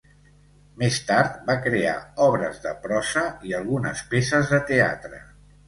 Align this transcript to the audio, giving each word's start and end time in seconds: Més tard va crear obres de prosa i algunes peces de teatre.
Més 0.83 0.95
tard 1.09 1.35
va 1.49 1.57
crear 1.65 1.93
obres 2.29 2.59
de 2.65 2.73
prosa 2.87 3.25
i 3.51 3.55
algunes 3.61 4.05
peces 4.17 4.53
de 4.57 4.65
teatre. 4.75 5.25